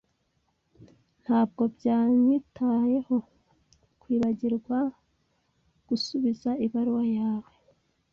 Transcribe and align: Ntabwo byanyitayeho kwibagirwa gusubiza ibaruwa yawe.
Ntabwo 1.23 1.63
byanyitayeho 1.75 3.15
kwibagirwa 4.01 4.77
gusubiza 5.87 6.49
ibaruwa 6.65 7.05
yawe. 7.17 7.51